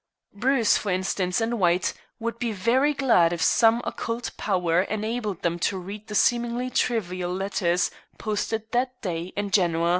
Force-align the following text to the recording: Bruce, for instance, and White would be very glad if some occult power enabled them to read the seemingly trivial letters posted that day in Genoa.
Bruce, 0.33 0.77
for 0.79 0.91
instance, 0.91 1.39
and 1.39 1.59
White 1.59 1.93
would 2.19 2.39
be 2.39 2.51
very 2.51 2.91
glad 2.91 3.31
if 3.31 3.41
some 3.43 3.83
occult 3.85 4.31
power 4.35 4.81
enabled 4.81 5.43
them 5.43 5.59
to 5.59 5.77
read 5.77 6.07
the 6.07 6.15
seemingly 6.15 6.71
trivial 6.71 7.31
letters 7.31 7.91
posted 8.17 8.71
that 8.71 8.99
day 9.03 9.31
in 9.37 9.51
Genoa. 9.51 9.89